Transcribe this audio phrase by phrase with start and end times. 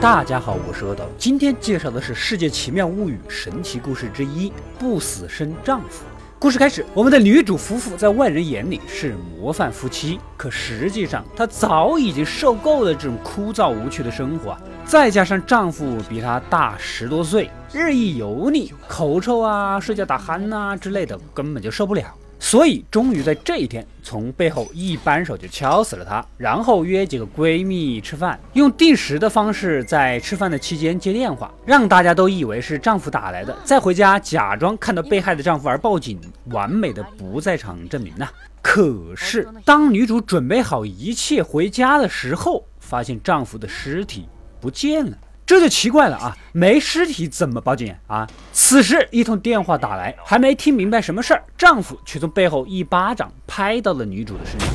[0.00, 6.04] 大家好，我是阿斗，今天介绍的是《世界奇妙物语》神奇故事之一——不死身丈夫。
[6.38, 14.56] 故事开始，我们的女主夫妇在外人眼里是模范夫妻，可实际上她早已经受够了这种枯燥无趣的生活。
[14.84, 22.04] 再加上丈夫比她大十多岁，日益油腻、口臭啊、睡觉打鼾呐之类的，根本就受不了。
[22.40, 38.28] 所以，终于在这一天，从背后一扳手就敲死了她，然后约几个闺蜜吃饭，用定时的方式在吃饭的期间接电话，让大家都以为是丈夫打来的，再回家假装看到被害的丈夫而报警，完美的不在场证明呐。
[38.62, 44.28] 可是，当女主准备好一切回家的时候，发现丈夫的尸体
[44.60, 45.16] 不见了。
[45.48, 46.36] 这就奇怪了啊！
[46.52, 48.28] 没尸体怎么报警啊？
[48.52, 54.68] 此时一通电话打来，还没听明白什么事儿，丈夫却从背后一巴掌拍到了女主的身上。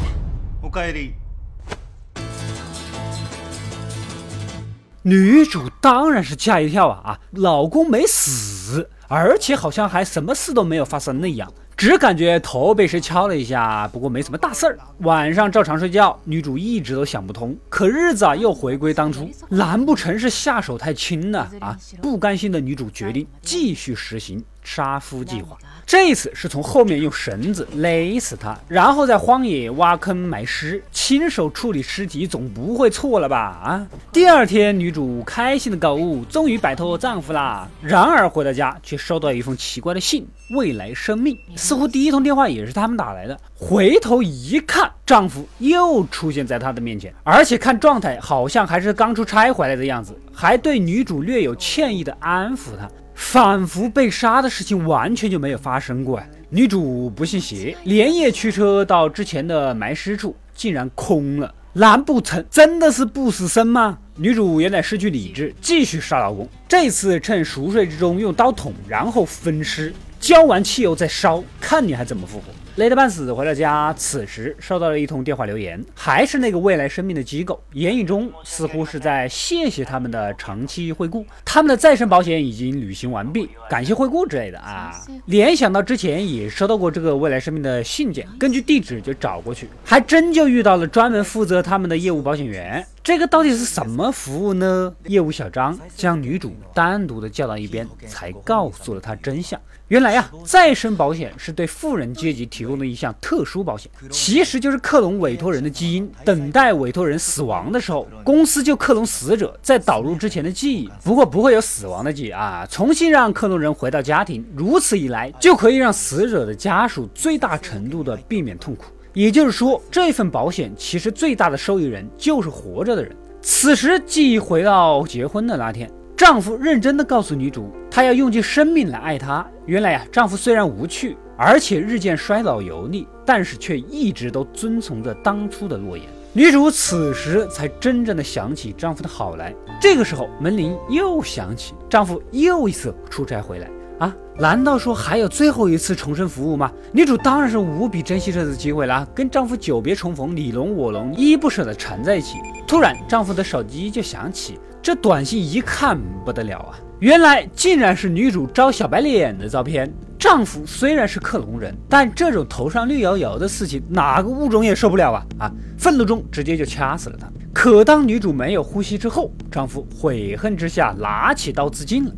[5.03, 7.19] 女主当然是吓一跳啊啊！
[7.33, 11.53] 老公没死，而且好像还什么事都没有发生那样。
[11.75, 14.77] 只感觉头被谁敲了一下，不过没什么大事儿。
[14.99, 17.55] 晚上照常睡觉，女主一直都想不通。
[17.67, 21.77] 可日子啊又回归当初，难不成是下手太轻了啊？
[22.01, 25.57] 不甘心的女主决定继续实行杀夫计划。
[25.85, 33.37] 这次是从后面用绳子勒死他，然后在荒野挖坑埋尸，亲手处理尸体总不会错了吧？
[33.37, 33.87] 啊！
[34.11, 37.67] 第二天，女主开心的购物，终于摆脱丈夫啦。
[37.81, 41.37] 然而回到家，却收到一封奇怪的信：未来生命。
[41.57, 43.37] 似乎第一通电话也是他们打来的。
[43.53, 52.89] 回头一看，丈夫又出现在她的面前，而且看状态好像还是刚出差回来的样子，还对女主略有歉意的安抚她。
[53.23, 56.21] 仿佛被杀的事情完全就没有发生过。
[56.49, 61.51] 女主不信邪，连夜驱车到之前的埋尸处，竟然空了。
[61.71, 63.97] 难不成真的是不死身吗？
[64.17, 66.47] 女主也乃失去理智，继续杀老公。
[66.67, 72.45] 这次趁熟睡之中用刀捅，然后分尸，浇完汽油再烧，看你还怎么复活。
[72.75, 84.91] 累得半死，回到家，此时收到了一通电话留言，还是那个未来生命的机构，言语中似乎是在谢谢他们的长期惠顾，他们的再生保险已经履行完毕，感谢惠顾之类的啊。
[85.27, 92.83] 联想到之前也收到过这个未来生命的信件，根据地址就找过去，还真就遇到了专门负责他们的业务保险员。
[93.03, 94.95] 这个到底是什么服务呢？
[95.05, 99.59] 业务小张将女主单独的叫到一边，才告诉了她真相。
[99.89, 118.85] 原来呀，再生保险是对富人阶级提供的一项特殊保险，其实就是克隆委托人的基因，等待委托人死亡的时候，公司就克隆死者，再导入之前的记忆，不过不会有死亡的记忆啊，重新让克隆人回到家庭，如此一来就可以让死者的家属最大程度的避免痛苦。
[119.13, 123.15] 也就是说，这份保险其实最大的受益人就是活着的人。
[123.41, 125.91] 此时记忆回到结婚的那天。
[126.15, 129.45] 丈夫认真地告诉女主，她要用尽生命来爱他。
[129.67, 136.03] 原来呀，丈夫虽然无趣，而且日渐衰老油腻，但是却一直都遵从着当初的诺言。
[136.33, 139.53] 女主此时才真正的想起丈夫的好来。
[139.79, 144.15] 这个时候，门铃又响起，丈夫又一次出差回来啊？
[144.39, 146.71] 难道说还有最后一次重生服务吗？
[146.91, 152.37] 女主当然是无比珍惜这次机会了，跟丈夫久别重逢，你侬我侬，依依不舍地缠在一起。
[152.67, 154.59] 突然，丈夫的手机就响起。
[154.81, 156.75] 这短信一看不得了啊！
[157.03, 159.91] 原来竟然是女主招小白脸的照片。
[160.17, 165.25] 丈夫虽然是克隆人，但这种头上绿油油的事情，哪个物种也受不了啊！
[165.37, 165.51] 啊！
[165.77, 167.29] 愤怒中直接就掐死了他。
[167.51, 172.11] 可当女主没有呼吸之后，丈夫悔恨之下拿起刀自尽了。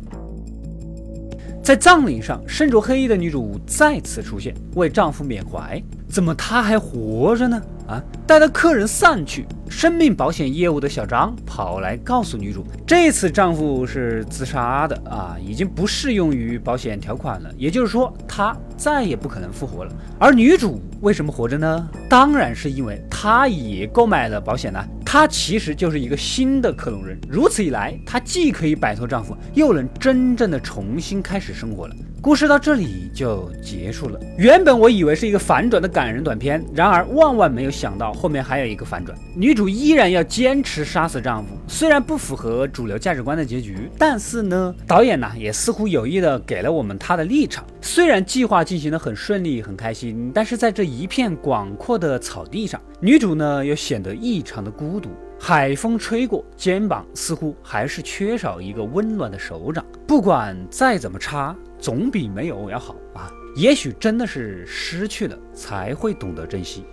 [1.64, 5.82] 在葬礼上，身着黑衣的女主再次出现，为丈夫缅怀。
[6.08, 7.60] 怎么她还活着呢？
[7.86, 8.02] 啊！
[8.26, 17.50] 待到客人散去，生命保险业务的小张跑来告诉女主，这次丈夫是自杀的啊，已经不适用于保险条款了。
[17.56, 19.92] 也就是说，他再也不可能复活了。
[20.18, 21.88] 而女主为什么活着呢？
[22.08, 24.84] 当然是因为她也购买了保险呢。
[25.16, 31.96] 她其实就是一个新的克隆人，如此一来，她既可以摆脱丈夫，又能真正的重新开始生活了。
[32.20, 34.20] 故事到这里就结束了。
[34.36, 39.16] 原本我以为是一个反转的感人短片，然而万万没有想到后面还有一个反转。
[39.34, 47.64] 女主依然要坚持杀死丈夫，虽然不符合主流价值观的结局，但是呢，导演呢也似乎有意的给了我们她的立场。
[47.80, 55.10] 虽然计划进行的很顺利、很开心，但是在这一片广阔的草地上，女主呢又显得异常的孤独。
[55.38, 59.84] 海风吹过，肩膀似乎还是缺少一个温暖的手掌。
[60.06, 63.30] 不管再怎么差，总比没有要好啊！
[63.54, 66.84] 也许真的是失去了才会懂得珍惜。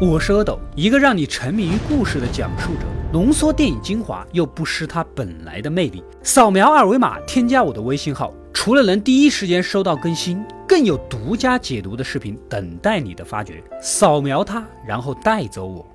[0.00, 2.80] 我是阿斗，一个让你沉迷于故事的讲述者，
[3.12, 6.02] 浓缩电影精华又不失它本来的魅力。
[6.24, 10.44] 扫描二维码添加我的微信号，除了能第一时间收到更新。
[10.74, 15.86] 更有独家解读的视频等待你的发掘扫描它然后带走我。